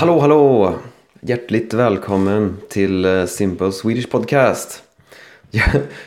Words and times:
Hallå, 0.00 0.18
hallå! 0.18 0.74
Hjärtligt 1.20 1.74
välkommen 1.74 2.56
till 2.68 3.04
eh, 3.04 3.24
Simple 3.24 3.72
Swedish 3.72 4.10
Podcast. 4.10 4.82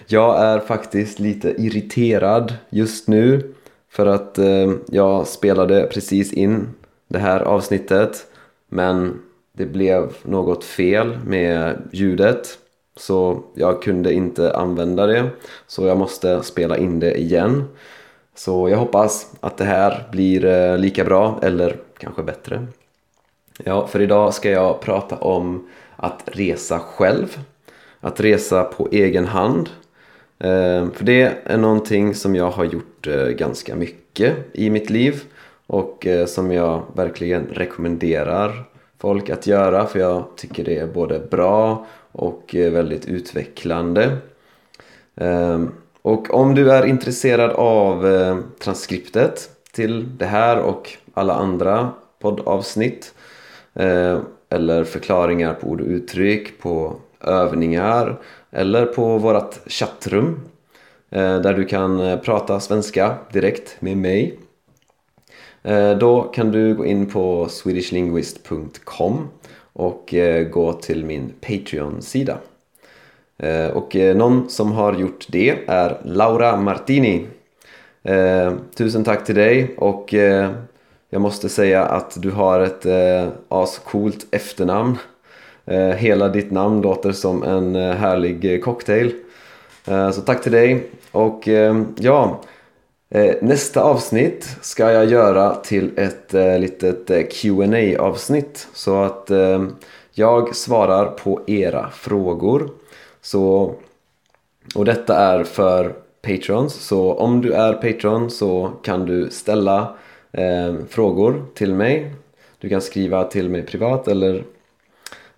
Jag- 0.07 0.43
är 0.43 0.59
faktiskt 0.59 1.19
lite 1.19 1.49
irriterad 1.61 2.53
just 2.69 3.07
nu 3.07 3.53
för 3.89 4.05
att 4.05 4.37
eh, 4.37 4.71
jag 4.87 5.27
spelade 5.27 5.89
precis 5.93 6.33
in 6.33 6.67
det 7.07 7.19
här 7.19 7.39
avsnittet 7.39 8.25
men 8.69 9.19
det 9.57 9.65
blev 9.65 10.13
något 10.23 10.63
fel 10.63 11.17
med 11.25 11.81
ljudet 11.91 12.57
så 12.97 13.43
jag 13.55 13.81
kunde 13.81 14.13
inte 14.13 14.55
använda 14.55 15.05
det 15.05 15.29
så 15.67 15.85
jag 15.85 15.97
måste 15.97 16.43
spela 16.43 16.77
in 16.77 16.99
det 16.99 17.19
igen. 17.19 17.63
Så 18.35 18.69
jag 18.69 18.77
hoppas 18.77 19.31
att 19.39 19.57
det 19.57 19.65
här 19.65 20.07
blir 20.11 20.45
eh, 20.45 20.77
lika 20.77 21.03
bra 21.03 21.39
eller 21.41 21.77
kanske 21.97 22.23
bättre. 22.23 22.67
Ja, 23.57 23.87
för 23.87 24.01
idag 24.01 24.33
ska 24.33 24.49
jag 24.49 24.81
prata 24.81 25.15
om 25.17 25.67
att 25.95 26.21
resa 26.25 26.79
själv. 26.79 27.37
Att 27.99 28.19
resa 28.19 28.63
på 28.63 28.87
egen 28.91 29.25
hand. 29.25 29.69
Ehm, 30.39 30.91
för 30.91 31.05
det 31.05 31.37
är 31.43 31.57
någonting 31.57 32.15
som 32.15 32.35
jag 32.35 32.51
har 32.51 32.65
gjort 32.65 33.07
eh, 33.07 33.27
ganska 33.27 33.75
mycket 33.75 34.35
i 34.53 34.69
mitt 34.69 34.89
liv. 34.89 35.23
Och 35.67 36.07
eh, 36.07 36.25
som 36.25 36.51
jag 36.51 36.83
verkligen 36.95 37.47
rekommenderar 37.47 38.63
folk 38.99 39.29
att 39.29 39.47
göra. 39.47 39.85
För 39.85 39.99
jag 39.99 40.23
tycker 40.35 40.63
det 40.63 40.77
är 40.77 40.87
både 40.87 41.19
bra 41.19 41.85
och 42.11 42.55
eh, 42.55 42.71
väldigt 42.71 43.05
utvecklande. 43.05 44.17
Ehm, 45.15 45.71
och 46.01 46.33
om 46.33 46.55
du 46.55 46.71
är 46.71 46.85
intresserad 46.85 47.51
av 47.51 48.03
transkriptet 48.59 49.49
till 49.71 50.17
det 50.17 50.25
här 50.25 50.59
och 50.59 50.97
alla 51.13 51.33
andra 51.33 51.89
poddavsnitt 52.19 53.13
Eh, 53.75 54.19
eller 54.49 54.83
förklaringar 54.83 55.53
på 55.53 55.67
ord 55.67 55.81
och 55.81 55.87
uttryck, 55.87 56.59
på 56.59 56.95
övningar 57.21 58.19
eller 58.51 58.85
på 58.85 59.17
vårt 59.17 59.69
chattrum 59.71 60.39
eh, 61.09 61.39
där 61.39 61.53
du 61.53 61.65
kan 61.65 61.99
eh, 61.99 62.19
prata 62.19 62.59
svenska 62.59 63.15
direkt 63.31 63.81
med 63.81 63.97
mig 63.97 64.37
Då 65.99 66.21
kan 66.21 66.51
du 66.51 66.75
gå 66.75 66.85
in 66.85 67.09
på 67.09 67.47
swedishlinguist.com 67.49 69.27
och 69.73 70.13
gå 70.51 70.73
till 70.73 71.05
min 71.05 71.33
Patreon-sida. 71.41 72.37
Och 73.73 73.95
någon 73.95 74.49
som 74.49 74.71
har 74.71 74.93
gjort 74.93 75.25
det 75.29 75.57
är 75.67 76.01
Laura 76.03 76.57
Martini. 76.57 77.27
Tusen 78.75 79.03
tack 79.03 79.25
till 79.25 79.35
dig 79.35 79.75
och 79.77 80.13
jag 81.13 81.21
måste 81.21 81.49
säga 81.49 81.85
att 81.85 82.21
du 82.21 82.31
har 82.31 82.59
ett 82.59 82.85
eh, 82.85 83.27
ascoolt 83.49 84.25
efternamn. 84.31 84.97
Eh, 85.65 85.77
Hela 85.89 86.27
ditt 86.29 86.51
namn 86.51 86.81
låter 86.81 87.11
som 87.11 87.43
en 87.43 87.75
eh, 87.75 87.93
härlig 87.95 88.63
cocktail. 88.63 89.13
Eh, 89.87 90.11
Så 90.11 90.21
tack 90.21 90.43
till 90.43 90.51
dig 90.51 90.89
och 91.11 91.47
eh, 91.47 91.81
ja 91.99 92.39
Eh, 93.15 93.35
Nästa 93.41 93.83
avsnitt 93.83 94.57
ska 94.61 94.91
jag 94.91 95.05
göra 95.05 95.55
till 95.55 95.91
ett 95.97 96.33
eh, 96.33 96.59
litet 96.59 97.09
eh, 97.09 97.23
qa 97.31 97.99
avsnitt 98.03 98.67
så 98.73 99.01
att 99.03 99.31
eh, 99.31 99.63
jag 100.11 100.55
svarar 100.55 101.05
på 101.05 101.41
era 101.47 101.89
frågor. 101.89 102.69
Så, 103.21 103.75
och 104.75 104.85
detta 104.85 105.17
är 105.17 105.43
för 105.43 105.93
patrons 106.21 106.73
så 106.73 107.13
om 107.13 107.41
du 107.41 107.53
är 107.53 107.73
patron 107.73 108.31
så 108.31 108.71
kan 108.83 109.05
du 109.05 109.29
ställa 109.29 109.95
eh, 110.33 110.75
frågor 110.89 111.45
till 111.53 111.75
mig. 111.75 112.13
Du 112.59 112.69
kan 112.69 112.81
skriva 112.81 113.23
till 113.23 113.49
mig 113.49 113.61
privat 113.65 114.07
eller 114.07 114.43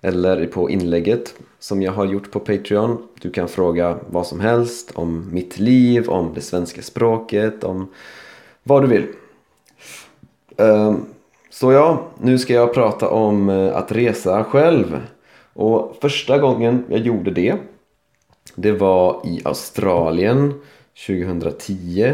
eller 0.02 0.48
på 0.48 0.70
inlägget 0.70 1.36
som 1.60 1.82
jag 1.82 1.92
har 1.92 2.06
gjort 2.06 2.32
på 2.32 2.40
Patreon. 2.40 3.08
Du 3.22 3.32
kan 3.32 3.48
fråga 3.48 3.98
vad 4.10 4.28
som 4.28 4.40
helst 4.40 4.92
om 4.96 5.30
mitt 5.34 5.60
liv, 5.60 6.10
om 6.10 6.32
det 6.36 6.42
svenska 6.42 6.82
språket, 6.82 7.64
om 7.64 7.88
vad 8.64 8.84
du 8.84 8.88
vill. 8.88 9.08
Eh, 10.58 10.96
Så 11.50 11.72
ja, 11.72 12.08
nu 12.20 12.38
ska 12.38 12.54
jag 12.54 12.74
prata 12.74 13.10
om 13.10 13.50
eh, 13.50 13.76
att 13.76 13.92
resa 13.92 14.44
själv. 14.44 15.00
Och 15.54 15.98
första 16.02 16.38
gången 16.38 16.84
jag 16.90 17.00
gjorde 17.00 17.32
det, 17.32 17.56
det 18.56 18.72
var 18.72 19.22
i 19.26 19.42
Australien 19.46 20.54
2010. 21.08 22.14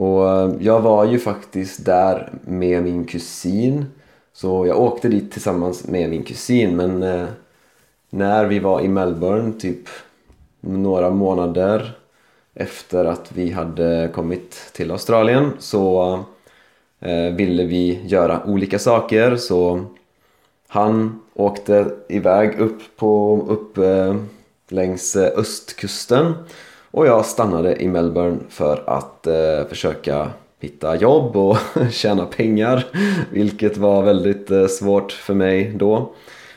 Och 0.00 0.28
eh, 0.30 0.50
jag 0.60 0.80
var 0.80 1.04
ju 1.04 1.18
faktiskt 1.18 1.84
där 1.84 2.32
med 2.44 2.82
min 2.82 3.04
kusin. 3.04 3.86
Så 4.32 4.66
jag 4.66 4.80
åkte 4.80 5.08
dit 5.08 5.32
tillsammans 5.32 5.86
med 5.86 6.10
min 6.10 6.22
kusin 6.22 6.76
men 6.76 7.02
eh, 7.02 7.26
när 8.10 8.44
vi 8.46 8.58
var 8.58 8.80
i 8.80 8.88
Melbourne 8.88 9.52
typ 9.52 9.88
några 10.60 11.10
månader 11.10 11.92
efter 12.54 13.04
att 13.04 13.32
vi 13.32 13.50
hade 13.50 14.10
kommit 14.14 14.70
till 14.72 14.90
Australien 14.90 15.52
så 15.58 16.14
eh, 17.00 17.34
ville 17.34 17.64
vi 17.64 18.00
göra 18.06 18.42
olika 18.46 18.78
saker 18.78 19.36
så 19.36 19.84
han 20.68 21.20
åkte 21.34 21.86
iväg 22.08 22.58
upp, 22.58 22.82
på, 22.96 23.44
upp 23.48 23.78
eh, 23.78 24.16
längs 24.68 25.16
eh, 25.16 25.38
östkusten 25.38 26.34
och 26.90 27.06
jag 27.06 27.26
stannade 27.26 27.82
i 27.82 27.88
Melbourne 27.88 28.38
för 28.48 28.82
att 28.86 29.26
eh, 29.26 29.66
försöka 29.68 30.30
hitta 30.60 30.96
jobb 30.96 31.36
och 31.36 31.56
tjäna 31.90 32.26
pengar 32.26 32.86
vilket 33.30 33.76
var 33.76 34.02
väldigt 34.02 34.50
eh, 34.50 34.66
svårt 34.66 35.12
för 35.12 35.34
mig 35.34 35.72
då. 35.76 36.12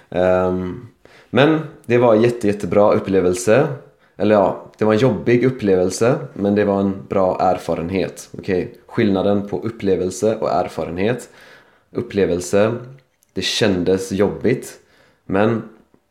Um, 0.09 0.88
men 1.29 1.59
det 1.85 1.97
var 1.97 2.16
en 2.16 2.21
jätte, 2.21 2.47
jättebra 2.47 2.94
upplevelse. 2.94 3.67
Eller 4.17 4.35
ja, 4.35 4.66
det 4.77 4.85
var 4.85 4.94
en 4.94 4.99
jobbig 4.99 5.45
upplevelse 5.45 6.16
men 6.33 6.55
det 6.55 6.65
var 6.65 6.79
en 6.79 7.05
bra 7.09 7.38
erfarenhet. 7.41 8.29
Okej, 8.38 8.73
Skillnaden 8.88 9.47
på 9.47 9.59
upplevelse 9.59 10.35
och 10.35 10.51
erfarenhet. 10.51 11.29
Upplevelse, 11.91 12.73
det 13.33 13.41
kändes 13.41 14.11
jobbigt 14.11 14.79
men 15.25 15.61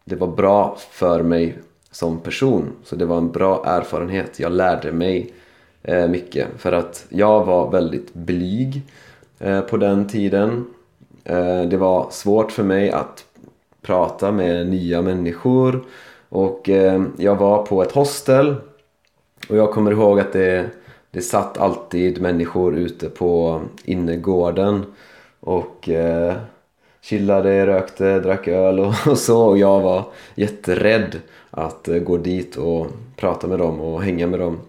det 0.04 0.16
var 0.16 0.26
bra 0.28 0.76
för 0.90 1.22
mig 1.22 1.58
som 1.92 2.18
person. 2.18 2.72
Så 2.84 2.96
det 2.96 3.04
var 3.04 3.18
en 3.18 3.30
bra 3.30 3.64
erfarenhet. 3.66 4.40
Jag 4.40 4.52
lärde 4.52 4.92
mig 4.92 5.32
eh, 5.82 6.08
mycket 6.08 6.48
för 6.58 6.72
att 6.72 7.06
jag 7.08 7.44
var 7.44 7.70
väldigt 7.70 8.14
blyg 8.14 8.82
eh, 9.38 9.60
på 9.60 9.76
den 9.76 10.08
tiden. 10.08 10.64
Eh, 11.24 11.62
det 11.62 11.76
var 11.76 12.06
svårt 12.10 12.52
för 12.52 12.62
mig 12.62 12.90
att 12.90 13.24
prata 13.82 14.32
med 14.32 14.66
nya 14.66 15.02
människor 15.02 15.84
och 16.28 16.68
eh, 16.68 17.02
jag 17.16 17.36
var 17.36 17.66
på 17.66 17.82
ett 17.82 17.92
hostel 17.92 18.54
och 19.48 19.56
jag 19.56 19.70
kommer 19.70 19.90
ihåg 19.90 20.20
att 20.20 20.32
det, 20.32 20.70
det 21.10 21.20
satt 21.20 21.58
alltid 21.58 22.20
människor 22.20 22.76
ute 22.76 23.08
på 23.08 23.60
innergården 23.84 24.84
och 25.40 25.88
eh, 25.88 26.34
chillade, 27.02 27.66
rökte, 27.66 28.20
drack 28.20 28.48
öl 28.48 28.80
och, 28.80 28.94
och 29.06 29.18
så 29.18 29.46
och 29.48 29.58
jag 29.58 29.80
var 29.80 30.04
jätterädd 30.34 31.20
att 31.50 31.88
eh, 31.88 31.98
gå 31.98 32.16
dit 32.16 32.56
och 32.56 32.86
prata 33.16 33.46
med 33.46 33.58
dem 33.58 33.80
och 33.80 34.02
hänga 34.02 34.26
med 34.26 34.40
dem. 34.40 34.60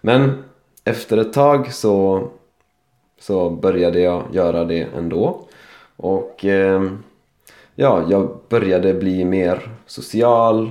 Men 0.00 0.44
efter 0.84 1.16
ett 1.16 1.32
tag 1.32 1.72
så, 1.72 2.28
så 3.20 3.50
började 3.50 4.00
jag 4.00 4.22
göra 4.32 4.64
det 4.64 4.88
ändå 4.96 5.44
och 5.96 6.44
eh, 6.44 6.82
ja, 7.74 8.04
jag 8.08 8.38
började 8.48 8.94
bli 8.94 9.24
mer 9.24 9.70
social 9.86 10.70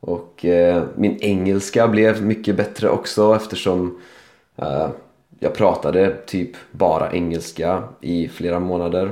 och 0.00 0.44
eh, 0.44 0.82
min 0.96 1.18
engelska 1.20 1.88
blev 1.88 2.24
mycket 2.24 2.56
bättre 2.56 2.88
också 2.88 3.36
eftersom 3.36 4.00
eh, 4.56 4.88
jag 5.38 5.54
pratade 5.54 6.16
typ 6.26 6.50
bara 6.70 7.12
engelska 7.12 7.82
i 8.00 8.28
flera 8.28 8.60
månader. 8.60 9.10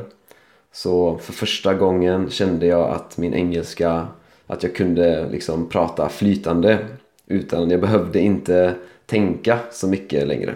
Så 0.77 1.19
för 1.19 1.33
första 1.33 1.75
gången 1.75 2.31
kände 2.31 2.67
jag 2.67 2.91
att 2.91 3.19
min 3.19 3.35
engelska, 3.35 4.07
att 4.47 4.63
jag 4.63 4.75
kunde 4.75 5.29
liksom 5.31 5.69
prata 5.69 6.09
flytande 6.09 6.79
utan 7.27 7.71
jag 7.71 7.81
behövde 7.81 8.21
inte 8.21 8.75
tänka 9.07 9.59
så 9.73 9.87
mycket 9.89 10.27
längre. 10.27 10.55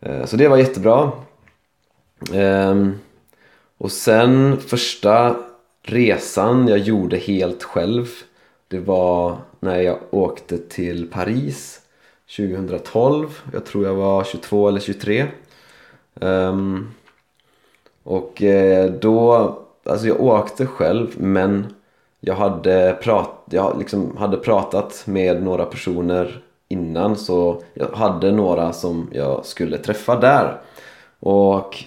Eh, 0.00 0.24
så 0.24 0.36
det 0.36 0.48
var 0.48 0.56
jättebra. 0.56 1.12
Ehm, 2.34 2.98
och 3.78 3.92
sen 3.92 4.60
första 4.60 5.36
resan 5.82 6.68
jag 6.68 6.78
gjorde 6.78 7.16
helt 7.16 7.62
själv 7.62 8.06
det 8.68 8.78
var 8.78 9.36
när 9.60 9.80
jag 9.80 9.98
åkte 10.10 10.58
till 10.58 11.10
Paris 11.10 11.80
2012. 12.36 13.40
Jag 13.52 13.64
tror 13.66 13.84
jag 13.84 13.94
var 13.94 14.24
22 14.24 14.68
eller 14.68 14.80
23. 14.80 15.26
Och 18.08 18.42
eh, 18.42 18.90
då, 18.90 19.34
alltså 19.84 20.06
jag 20.06 20.20
åkte 20.20 20.66
själv 20.66 21.14
men 21.16 21.66
jag 22.20 22.34
hade, 22.34 22.98
prat, 23.02 23.30
jag 23.50 23.78
liksom 23.78 24.16
hade 24.16 24.36
pratat 24.36 25.02
med 25.06 25.42
några 25.42 25.64
personer 25.64 26.42
innan 26.68 27.16
så 27.16 27.62
jag 27.74 27.88
hade 27.88 28.32
några 28.32 28.72
som 28.72 29.10
jag 29.12 29.46
skulle 29.46 29.78
träffa 29.78 30.16
där. 30.16 30.60
Och 31.20 31.84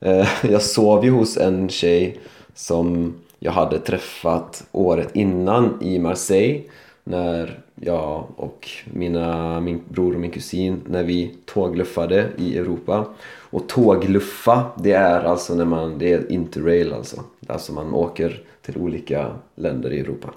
eh, 0.00 0.28
jag 0.50 0.62
sov 0.62 1.04
ju 1.04 1.10
hos 1.10 1.36
en 1.36 1.68
tjej 1.68 2.20
som 2.54 3.14
jag 3.38 3.52
hade 3.52 3.78
träffat 3.78 4.64
året 4.72 5.16
innan 5.16 5.78
i 5.82 5.98
Marseille 5.98 6.62
när 7.04 7.60
jag 7.74 8.24
och 8.36 8.68
mina, 8.84 9.60
min 9.60 9.80
bror 9.88 10.14
och 10.14 10.20
min 10.20 10.30
kusin 10.30 10.80
när 10.86 11.02
vi 11.02 11.34
tågluffade 11.44 12.28
i 12.36 12.58
Europa. 12.58 13.04
Och 13.50 13.68
tågluffa, 13.68 14.64
det 14.76 14.92
är 14.92 15.24
alltså 15.24 15.54
när 15.54 15.64
man, 15.64 15.98
det 15.98 16.12
är 16.12 16.32
interrail 16.32 16.92
alltså. 16.92 17.22
Alltså 17.46 17.72
man 17.72 17.94
åker 17.94 18.42
till 18.62 18.76
olika 18.76 19.32
länder 19.54 19.92
i 19.92 20.00
Europa. 20.00 20.28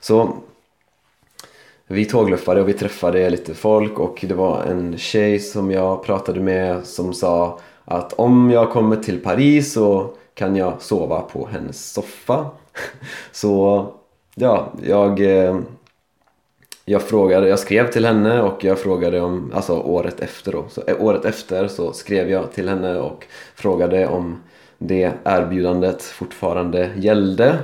Så 0.00 0.36
vi 1.86 2.04
tågluffade 2.04 2.60
och 2.60 2.68
vi 2.68 2.72
träffade 2.72 3.30
lite 3.30 3.54
folk 3.54 3.98
och 3.98 4.24
det 4.28 4.34
var 4.34 4.62
en 4.62 4.98
tjej 4.98 5.38
som 5.38 5.70
jag 5.70 6.04
pratade 6.04 6.40
med 6.40 6.86
som 6.86 7.14
sa 7.14 7.58
att 7.84 8.12
om 8.12 8.50
jag 8.50 8.70
kommer 8.70 8.96
till 8.96 9.20
Paris 9.22 9.72
så 9.72 10.14
kan 10.34 10.56
jag 10.56 10.82
sova 10.82 11.20
på 11.20 11.46
hennes 11.46 11.92
soffa. 11.92 12.46
Så 13.32 13.86
ja, 14.34 14.72
jag, 14.82 15.20
eh, 15.20 15.58
jag 16.88 17.02
frågade, 17.02 17.48
jag 17.48 17.58
skrev 17.58 17.90
till 17.90 18.04
henne 18.04 18.42
och 18.42 18.64
jag 18.64 18.78
frågade 18.78 19.20
om, 19.20 19.52
alltså 19.54 19.80
året 19.80 20.20
efter 20.20 20.52
då. 20.52 20.64
Så 20.68 20.82
eh, 20.86 21.02
året 21.02 21.24
efter 21.24 21.68
så 21.68 21.92
skrev 21.92 22.30
jag 22.30 22.52
till 22.52 22.68
henne 22.68 22.96
och 22.96 23.26
frågade 23.54 24.06
om 24.06 24.42
det 24.78 25.12
erbjudandet 25.24 26.02
fortfarande 26.02 26.90
gällde. 26.96 27.58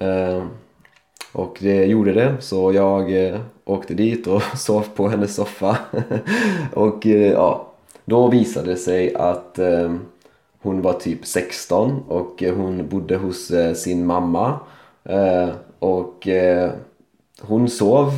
Eh, 0.00 0.44
och 1.32 1.56
det 1.60 1.84
gjorde 1.84 2.12
det, 2.12 2.34
så 2.40 2.72
jag 2.72 3.26
eh, 3.26 3.40
åkte 3.64 3.94
dit 3.94 4.26
och 4.26 4.42
sov 4.56 4.86
på 4.94 5.08
hennes 5.08 5.34
soffa. 5.34 5.78
och 6.72 7.06
eh, 7.06 7.32
ja, 7.32 7.72
då 8.04 8.28
visade 8.28 8.70
det 8.70 8.76
sig 8.76 9.14
att 9.14 9.58
hon 10.62 10.82
var 10.82 10.92
typ 10.92 11.26
16 11.26 12.02
och 12.08 12.42
hon 12.56 12.88
bodde 12.88 13.16
hos 13.16 13.52
sin 13.74 14.06
mamma. 14.06 14.58
Och 15.78 16.28
hon 17.40 17.68
sov 17.68 18.12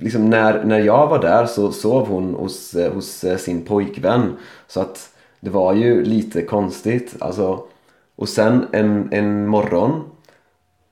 liksom 0.00 0.30
när, 0.30 0.64
när 0.64 0.78
jag 0.80 1.06
var 1.06 1.18
där 1.18 1.46
så 1.46 1.72
sov 1.72 2.08
hon 2.08 2.34
hos, 2.34 2.74
eh, 2.74 2.92
hos 2.92 3.24
eh, 3.24 3.36
sin 3.36 3.64
pojkvän. 3.64 4.36
Så 4.66 4.80
att 4.80 5.10
det 5.40 5.50
var 5.50 5.74
ju 5.74 6.04
lite 6.04 6.42
konstigt 6.42 7.16
alltså. 7.18 7.62
Och 8.16 8.28
sen 8.28 8.66
en, 8.72 9.08
en 9.12 9.46
morgon 9.46 10.02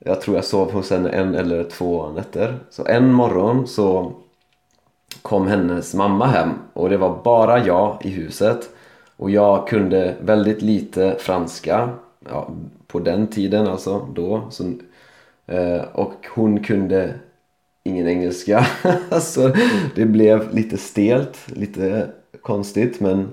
jag 0.05 0.21
tror 0.21 0.35
jag 0.35 0.45
sov 0.45 0.71
hos 0.71 0.91
henne 0.91 1.09
en 1.09 1.35
eller 1.35 1.63
två 1.63 2.09
nätter. 2.09 2.59
Så 2.69 2.85
en 2.85 3.13
morgon 3.13 3.67
så 3.67 4.13
kom 5.21 5.47
hennes 5.47 5.93
mamma 5.93 6.25
hem 6.25 6.49
och 6.73 6.89
det 6.89 6.97
var 6.97 7.23
bara 7.23 7.65
jag 7.65 7.97
i 8.01 8.09
huset. 8.09 8.69
Och 9.17 9.31
jag 9.31 9.67
kunde 9.67 10.15
väldigt 10.21 10.61
lite 10.61 11.15
franska 11.19 11.89
ja, 12.29 12.49
på 12.87 12.99
den 12.99 13.27
tiden 13.27 13.67
alltså 13.67 14.07
då. 14.13 14.47
Så, 14.49 14.73
eh, 15.45 15.81
och 15.93 16.27
hon 16.35 16.63
kunde 16.63 17.13
ingen 17.89 18.07
engelska. 18.07 18.65
så 19.21 19.51
det 19.95 20.05
blev 20.05 20.53
lite 20.53 20.77
stelt, 20.77 21.37
lite 21.47 22.09
konstigt 22.41 22.99
men 22.99 23.31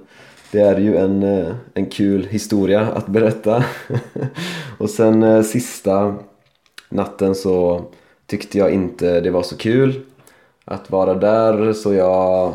det 0.51 0.61
är 0.61 0.79
ju 0.79 0.97
en, 0.97 1.23
eh, 1.23 1.55
en 1.75 1.87
kul 1.87 2.27
historia 2.27 2.81
att 2.81 3.07
berätta. 3.07 3.65
och 4.79 4.91
sen 4.91 5.23
eh, 5.23 5.43
sista 5.43 6.15
natten 6.89 7.35
så 7.35 7.85
tyckte 8.27 8.59
jag 8.59 8.71
inte 8.71 9.21
det 9.21 9.31
var 9.31 9.43
så 9.43 9.57
kul 9.57 10.01
att 10.65 10.91
vara 10.91 11.15
där 11.15 11.73
så 11.73 11.95
jag 11.95 12.53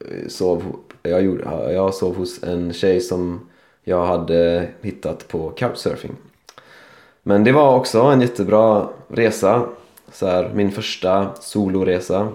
eh, 0.00 0.28
sov, 0.28 0.62
jag, 1.02 1.22
gjorde, 1.22 1.72
jag 1.72 1.94
sov 1.94 2.16
hos 2.16 2.42
en 2.42 2.72
tjej 2.72 3.00
som 3.00 3.48
jag 3.84 4.06
hade 4.06 4.68
hittat 4.82 5.28
på 5.28 5.50
couchsurfing. 5.50 6.12
Men 7.22 7.44
det 7.44 7.52
var 7.52 7.76
också 7.76 8.00
en 8.00 8.20
jättebra 8.20 8.88
resa 9.08 9.62
så 10.14 10.26
här, 10.26 10.50
min 10.54 10.70
första 10.70 11.34
soloresa. 11.40 12.28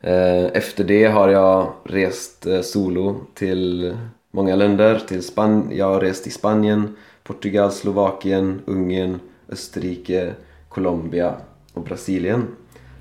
Eh, 0.00 0.44
efter 0.44 0.84
det 0.84 1.04
har 1.04 1.28
jag 1.28 1.72
rest 1.84 2.46
eh, 2.46 2.60
solo 2.60 3.20
till 3.34 3.96
många 4.30 4.56
länder. 4.56 4.98
Till 4.98 5.22
Span 5.22 5.70
jag 5.72 5.86
har 5.86 6.00
rest 6.00 6.26
i 6.26 6.30
Spanien, 6.30 6.96
Portugal, 7.22 7.72
Slovakien, 7.72 8.62
Ungern, 8.66 9.20
Österrike, 9.48 10.34
Colombia 10.68 11.34
och 11.72 11.82
Brasilien 11.82 12.46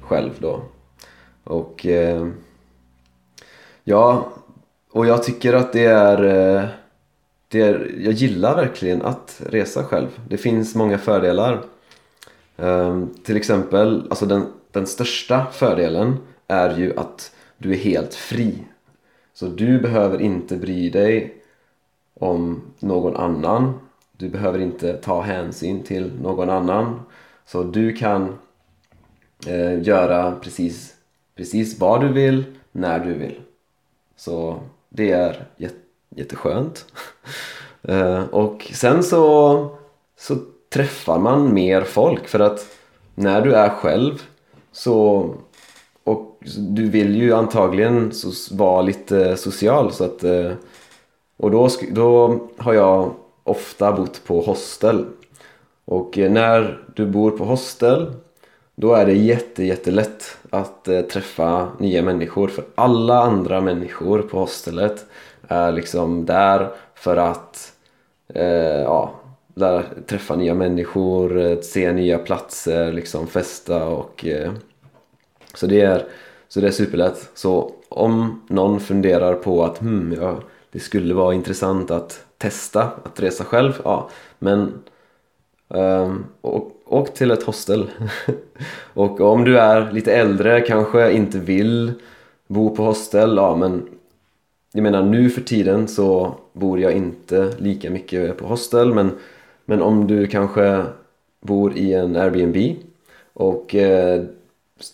själv 0.01 0.31
då. 0.39 0.61
Och 1.43 1.85
eh, 1.85 2.27
ja, 3.83 4.29
och 4.91 5.05
jag 5.05 5.23
tycker 5.23 5.53
att 5.53 5.73
det 5.73 5.85
är, 5.85 6.23
eh, 6.23 6.65
det 7.47 7.61
är... 7.61 7.95
Jag 7.99 8.13
gillar 8.13 8.55
verkligen 8.55 9.01
att 9.01 9.41
resa 9.45 9.83
själv. 9.83 10.19
Det 10.27 10.37
finns 10.37 10.75
många 10.75 10.97
fördelar. 10.97 11.63
Um, 12.61 13.13
till 13.23 13.37
exempel, 13.37 14.07
alltså 14.09 14.25
den, 14.25 14.45
den 14.71 14.87
största 14.87 15.45
fördelen 15.51 16.17
är 16.47 16.77
ju 16.77 16.97
att 16.97 17.31
du 17.57 17.71
är 17.71 17.77
helt 17.77 18.13
fri. 18.13 18.63
Så 19.33 19.47
du 19.47 19.79
behöver 19.79 20.21
inte 20.21 20.57
bry 20.57 20.89
dig 20.89 21.43
om 22.13 22.61
någon 22.79 23.15
annan. 23.15 23.73
Du 24.17 24.29
behöver 24.29 24.59
inte 24.59 24.93
ta 24.93 25.21
hänsyn 25.21 25.83
till 25.83 26.11
någon 26.21 26.49
annan. 26.49 26.99
Så 27.45 27.63
du 27.63 27.93
kan 27.93 28.37
eh, 29.47 29.81
göra 29.81 30.35
precis, 30.35 30.95
precis 31.35 31.79
vad 31.79 32.01
du 32.01 32.07
vill, 32.13 32.43
när 32.71 32.99
du 32.99 33.13
vill. 33.13 33.39
Så 34.15 34.59
det 34.89 35.11
är 35.11 35.45
jätteskönt. 36.09 36.85
eh, 37.81 38.23
och 38.23 38.71
sen 38.73 39.03
så, 39.03 39.77
så 40.17 40.35
träffar 40.69 41.19
man 41.19 41.53
mer 41.53 41.81
folk? 41.81 42.27
För 42.27 42.39
att 42.39 42.65
när 43.15 43.41
du 43.41 43.53
är 43.53 43.69
själv 43.69 44.21
så 44.71 45.25
och 46.03 46.37
du 46.57 46.89
vill 46.89 47.15
ju 47.15 47.33
antagligen 47.33 48.11
vara 48.51 48.81
lite 48.81 49.37
social 49.37 49.91
så 49.91 50.03
att 50.03 50.23
eh, 50.23 50.51
och 51.37 51.51
då, 51.51 51.69
då 51.91 52.39
har 52.57 52.73
jag 52.73 53.11
ofta 53.43 53.91
bott 53.91 54.21
på 54.25 54.41
hostel. 54.41 55.05
Och 55.85 56.17
eh, 56.17 56.31
när 56.31 56.83
du 56.95 57.05
bor 57.05 57.31
på 57.31 57.45
hostel 57.45 58.13
då 58.75 58.93
är 58.93 59.05
det 59.05 59.13
jätte 59.13 59.63
jättelätt 59.63 60.37
att 60.49 60.87
eh, 60.87 61.01
träffa 61.01 61.67
nya 61.79 62.01
människor. 62.01 62.47
För 62.47 62.63
alla 62.75 63.19
andra 63.19 63.61
människor 63.61 64.21
på 64.21 64.39
hostelet 64.39 65.05
är 65.47 65.71
liksom 65.71 66.25
där 66.25 66.69
för 66.95 67.17
att 67.17 67.73
eh, 68.33 68.85
lära 69.59 69.83
träffa 70.07 70.35
nya 70.35 70.53
människor, 70.53 71.39
eh, 71.39 71.59
se 71.59 71.91
nya 71.91 72.17
platser, 72.17 72.91
liksom 72.91 73.27
festa 73.27 73.85
och 73.85 74.25
eh, 74.25 74.51
så 75.53 75.67
det 75.67 75.81
är, 75.81 76.05
så 76.47 76.59
det 76.59 76.67
är 76.67 76.71
superlätt. 76.71 77.29
Så 77.33 77.71
om 77.89 78.41
någon 78.47 78.79
funderar 78.79 79.33
på 79.33 79.63
att 79.63 79.77
hmm, 79.77 80.15
ja, 80.21 80.39
det 80.71 80.79
skulle 80.79 81.13
vara 81.13 81.33
intressant 81.33 81.91
att 81.91 82.25
testa 82.37 82.83
att 83.03 83.19
resa 83.19 83.43
själv, 83.43 83.81
ja 83.83 84.09
men 84.39 84.73
um, 85.67 86.25
och, 86.41 86.71
åk 86.85 87.13
till 87.13 87.31
ett 87.31 87.43
hostel. 87.43 87.89
och 88.93 89.21
om 89.21 89.43
du 89.43 89.59
är 89.59 89.91
lite 89.91 90.13
äldre, 90.13 90.61
kanske 90.61 91.11
inte 91.11 91.39
vill 91.39 91.93
bo 92.47 92.75
på 92.75 92.83
hostel, 92.83 93.35
ja 93.35 93.55
men 93.55 93.89
jag 94.73 94.83
menar 94.83 95.03
nu 95.03 95.29
för 95.29 95.41
tiden 95.41 95.87
så 95.87 96.35
bor 96.53 96.79
jag 96.79 96.93
inte 96.93 97.53
lika 97.57 97.89
mycket 97.89 98.37
på 98.37 98.47
hostel 98.47 98.93
men 98.93 99.11
men 99.69 99.81
om 99.81 100.07
du 100.07 100.27
kanske 100.27 100.85
bor 101.41 101.77
i 101.77 101.93
en 101.93 102.15
Airbnb 102.15 102.75
och 103.33 103.75
eh, 103.75 104.23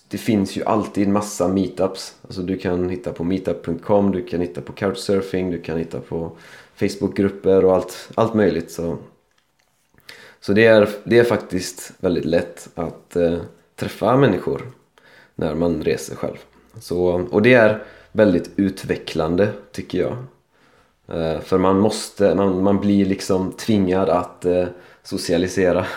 det 0.07 0.17
finns 0.17 0.57
ju 0.57 0.63
alltid 0.63 1.07
massa 1.07 1.47
meetups. 1.47 2.15
Alltså 2.21 2.41
du 2.41 2.57
kan 2.57 2.89
hitta 2.89 3.13
på 3.13 3.23
meetup.com, 3.23 4.11
du 4.11 4.23
kan 4.23 4.41
hitta 4.41 4.61
på 4.61 4.73
couchsurfing, 4.73 5.51
du 5.51 5.61
kan 5.61 5.77
hitta 5.77 5.99
på 5.99 6.37
Facebookgrupper 6.75 7.65
och 7.65 7.75
allt, 7.75 8.09
allt 8.15 8.33
möjligt. 8.33 8.71
Så, 8.71 8.97
så 10.39 10.53
det, 10.53 10.65
är, 10.65 10.89
det 11.03 11.19
är 11.19 11.23
faktiskt 11.23 11.93
väldigt 11.99 12.25
lätt 12.25 12.69
att 12.75 13.15
eh, 13.15 13.39
träffa 13.75 14.17
människor 14.17 14.61
när 15.35 15.55
man 15.55 15.83
reser 15.83 16.15
själv. 16.15 16.37
Så, 16.79 17.27
och 17.31 17.41
det 17.41 17.53
är 17.53 17.83
väldigt 18.11 18.51
utvecklande 18.55 19.51
tycker 19.71 19.99
jag. 19.99 20.17
Eh, 21.07 21.39
för 21.39 21.57
man 21.57 21.79
måste, 21.79 22.35
man, 22.35 22.63
man 22.63 22.79
blir 22.79 23.05
liksom 23.05 23.51
tvingad 23.51 24.09
att 24.09 24.45
eh, 24.45 24.67
socialisera. 25.03 25.85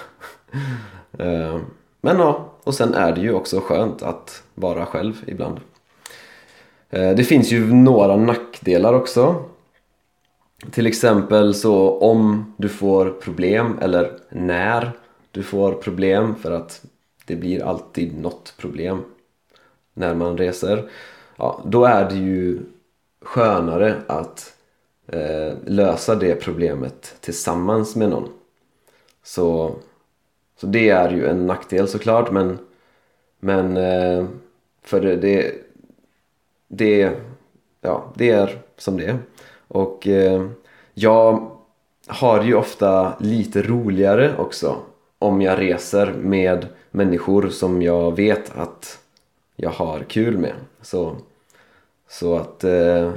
Eh, 1.18 1.58
men 2.00 2.18
ja, 2.18 2.52
och 2.64 2.74
sen 2.74 2.94
är 2.94 3.12
det 3.12 3.20
ju 3.20 3.32
också 3.32 3.60
skönt 3.60 4.02
att 4.02 4.42
vara 4.54 4.86
själv 4.86 5.14
ibland. 5.26 5.60
Det 6.90 7.26
finns 7.26 7.52
ju 7.52 7.74
några 7.74 8.16
nackdelar 8.16 8.94
också. 8.94 9.44
Till 10.70 10.86
exempel 10.86 11.54
så 11.54 11.98
om 11.98 12.54
du 12.56 12.68
får 12.68 13.10
problem 13.10 13.78
eller 13.80 14.18
när 14.28 14.90
du 15.30 15.42
får 15.42 15.72
problem 15.72 16.34
för 16.36 16.52
att 16.52 16.84
det 17.24 17.36
blir 17.36 17.64
alltid 17.64 18.18
något 18.18 18.54
problem 18.58 19.04
när 19.94 20.14
man 20.14 20.38
reser. 20.38 20.90
Ja, 21.36 21.62
då 21.66 21.84
är 21.84 22.10
det 22.10 22.16
ju 22.16 22.60
skönare 23.22 23.94
att 24.06 24.54
eh, 25.08 25.54
lösa 25.64 26.14
det 26.14 26.34
problemet 26.34 27.14
tillsammans 27.20 27.96
med 27.96 28.08
någon. 28.08 28.28
Så, 29.22 29.76
så 30.56 30.66
det 30.66 30.88
är 30.88 31.10
ju 31.10 31.26
en 31.26 31.46
nackdel 31.46 31.88
såklart 31.88 32.32
men, 32.32 32.58
men 33.40 33.76
eh, 33.76 34.26
för 34.82 35.00
det, 35.00 35.16
det, 35.16 35.54
det, 36.68 37.12
ja, 37.80 38.12
det 38.16 38.30
är 38.30 38.62
som 38.76 38.96
det 38.96 39.06
är. 39.06 39.18
Och 39.68 40.08
eh, 40.08 40.46
jag 40.94 41.50
har 42.06 42.44
ju 42.44 42.54
ofta 42.54 43.16
lite 43.20 43.62
roligare 43.62 44.36
också 44.38 44.76
om 45.18 45.42
jag 45.42 45.58
reser 45.58 46.12
med 46.12 46.66
människor 46.90 47.48
som 47.48 47.82
jag 47.82 48.16
vet 48.16 48.58
att 48.58 48.98
jag 49.56 49.70
har 49.70 50.00
kul 50.00 50.38
med. 50.38 50.54
Så, 50.82 51.16
så 52.08 52.36
att, 52.36 52.64
eh, 52.64 53.12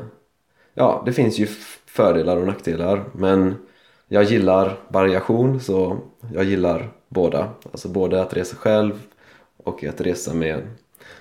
ja, 0.74 1.04
det 1.06 1.14
finns 1.14 1.40
ju 1.40 1.48
fördelar 2.02 2.38
och 2.38 2.48
nackdelar 2.48 3.04
men 3.12 3.56
jag 4.08 4.24
gillar 4.24 4.78
variation 4.88 5.60
så 5.60 5.98
jag 6.34 6.44
gillar 6.44 6.90
båda. 7.10 7.50
Alltså 7.72 7.88
både 7.88 8.22
att 8.22 8.34
resa 8.34 8.56
själv 8.56 8.94
och 9.64 9.84
att 9.84 10.02
resa 10.02 10.34
med 10.34 10.62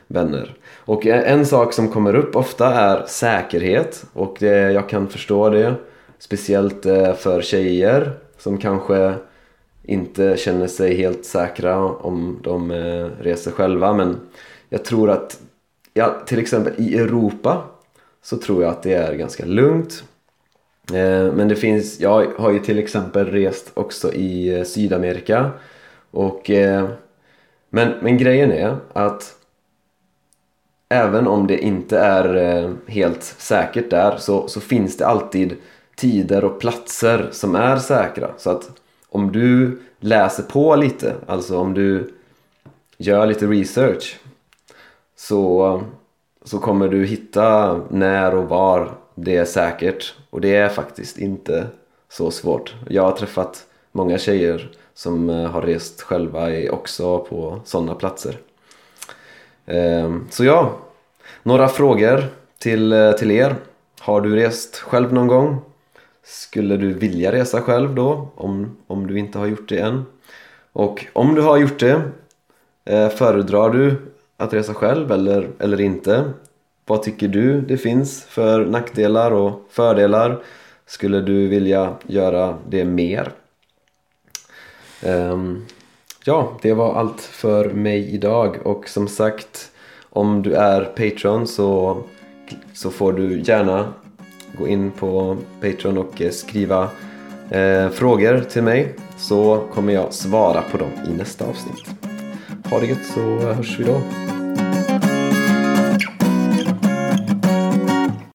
vänner. 0.07 0.55
Och 0.85 1.07
en 1.07 1.47
sak 1.47 1.73
som 1.73 1.89
kommer 1.89 2.15
upp 2.15 2.37
ofta 2.37 2.75
är 2.75 3.07
säkerhet 3.07 4.05
och 4.13 4.37
det, 4.41 4.73
jag 4.73 4.89
kan 4.89 5.09
förstå 5.09 5.51
det. 5.51 5.75
Speciellt 6.19 6.87
eh, 6.87 7.15
för 7.15 7.43
tjejer 7.43 8.13
som 8.39 8.59
kanske 8.59 9.15
inte 9.83 10.37
känner 10.37 10.67
sig 10.67 10.97
helt 10.97 11.25
säkra 11.25 11.79
om 11.85 12.39
de 12.43 12.71
eh, 12.71 13.07
reser 13.21 13.51
själva 13.51 13.93
men 13.93 14.21
jag 14.69 14.85
tror 14.85 15.11
att 15.11 15.41
ja, 15.95 16.23
till 16.27 16.39
exempel 16.39 16.73
i 16.77 16.99
Europa 16.99 17.63
så 18.23 18.37
tror 18.37 18.63
jag 18.63 18.71
att 18.71 18.83
det 18.83 18.95
är 18.95 19.15
ganska 19.15 19.45
lugnt 19.45 20.05
Eh, 20.95 21.33
men 21.33 21.49
det 21.49 21.57
finns, 21.57 22.01
jag 22.01 22.27
har 22.39 22.51
ju 22.51 22.59
till 22.59 22.79
exempel 22.79 23.27
rest 23.27 23.71
också 23.75 24.13
i 24.13 24.59
eh, 24.59 24.65
Sydamerika 24.65 25.51
och 26.11 26.51
eh, 26.51 26.89
men, 27.71 27.95
men 28.03 28.19
grejen 28.19 28.53
är 28.53 28.77
att 28.93 29.37
även 30.89 31.27
om 31.27 31.47
det 31.47 31.59
inte 31.59 31.99
är 31.99 32.75
helt 32.87 33.23
säkert 33.23 33.91
där 33.91 34.17
så, 34.17 34.49
så 34.49 34.61
finns 34.61 34.97
det 34.97 35.07
alltid 35.07 35.57
tider 35.97 36.45
och 36.45 36.61
platser 36.61 37.29
som 37.33 37.55
är 37.55 37.77
säkra. 37.77 38.31
Så 38.37 38.51
att 38.51 38.71
om 39.09 39.33
du 39.33 39.81
läser 40.01 40.43
på 40.43 40.77
lite, 40.77 41.15
alltså 41.27 41.59
om 41.59 41.75
du 41.75 42.13
gör 42.99 43.27
lite 43.27 43.47
research 43.47 44.21
så, 45.17 45.83
så 46.45 46.59
kommer 46.59 46.89
du 46.89 47.05
hitta 47.07 47.81
när 47.91 48.35
och 48.35 48.49
var 48.49 48.95
det 49.25 49.37
är 49.37 49.45
säkert 49.45 50.15
och 50.31 50.41
det 50.41 50.57
är 50.57 50.69
faktiskt 50.69 51.19
inte 51.19 51.67
så 52.09 52.31
svårt. 52.31 52.75
Jag 52.89 53.03
har 53.03 53.13
träffat 53.13 53.67
många 53.93 54.19
tjejer 54.19 54.71
som 54.95 55.31
eh, 55.31 55.51
har 55.51 55.63
rest 55.63 56.03
själva 56.03 56.71
också 56.71 57.19
på 57.19 57.61
sådana 57.65 57.95
platser. 57.95 58.39
Ehm, 59.67 60.27
så 60.31 60.45
ja, 60.45 60.77
några 61.43 61.69
frågor 61.69 62.25
till, 62.59 62.93
eh, 62.93 63.13
till 63.13 63.31
er. 63.31 63.55
Har 64.01 64.21
du 64.21 64.37
rest 64.37 64.77
själv 64.77 65.13
någon 65.13 65.27
gång? 65.27 65.59
Skulle 66.23 66.77
du 66.77 66.93
vilja 66.93 67.33
resa 67.33 67.61
själv 67.61 67.95
då? 67.95 68.29
Om, 68.35 68.77
om 68.87 69.07
du 69.07 69.19
inte 69.19 69.39
har 69.39 69.47
gjort 69.47 69.69
det 69.69 69.79
än. 69.79 70.05
Och 70.73 71.07
om 71.13 71.35
du 71.35 71.43
har 71.43 71.57
gjort 71.57 71.81
det, 71.81 72.03
eh, 72.85 73.09
föredrar 73.09 73.71
du 73.71 73.97
att 74.37 74.55
resa 74.55 74.75
själv 74.75 75.13
eller, 75.13 75.51
eller 75.59 75.81
inte? 75.81 76.33
Vad 76.91 77.03
tycker 77.03 77.29
du 77.29 77.61
det 77.61 77.77
finns 77.77 78.25
för 78.25 78.65
nackdelar 78.67 79.31
och 79.31 79.67
fördelar? 79.71 80.43
Skulle 80.87 81.21
du 81.21 81.49
vilja 81.49 81.95
göra 82.07 82.59
det 82.69 82.85
mer? 82.85 83.33
Um, 85.07 85.67
ja, 86.25 86.59
det 86.63 86.73
var 86.73 86.95
allt 86.95 87.21
för 87.21 87.71
mig 87.71 88.15
idag 88.15 88.57
och 88.67 88.89
som 88.89 89.09
sagt 89.09 89.71
om 90.09 90.43
du 90.43 90.55
är 90.55 90.85
Patreon 90.85 91.47
så, 91.47 92.03
så 92.75 92.91
får 92.91 93.13
du 93.13 93.43
gärna 93.43 93.93
gå 94.59 94.69
in 94.69 94.91
på 94.91 95.37
Patreon 95.61 95.99
och 95.99 96.23
eh, 96.23 96.31
skriva 96.31 96.89
eh, 97.51 97.89
frågor 97.89 98.41
till 98.41 98.63
mig 98.63 98.95
så 99.19 99.63
kommer 99.73 99.93
jag 99.93 100.13
svara 100.13 100.63
på 100.63 100.79
dem 100.79 100.91
i 101.09 101.11
nästa 101.11 101.45
avsnitt. 101.45 101.91
Ha 102.71 102.81
det 102.81 102.87
gött 102.87 103.07
så 103.15 103.21
hörs 103.39 103.79
vi 103.79 103.85
då. 103.85 104.01